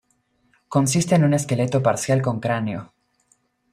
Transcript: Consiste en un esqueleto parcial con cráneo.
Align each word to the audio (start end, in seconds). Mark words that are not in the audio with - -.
Consiste 0.67 1.13
en 1.13 1.23
un 1.25 1.35
esqueleto 1.35 1.83
parcial 1.83 2.23
con 2.23 2.39
cráneo. 2.39 2.91